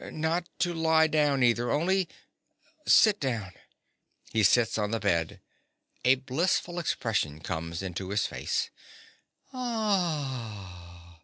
[0.00, 2.08] Not to lie down, either, only
[2.86, 3.50] sit down.
[4.32, 5.40] (_He sits on the bed.
[6.04, 8.70] A blissful expression comes into his face.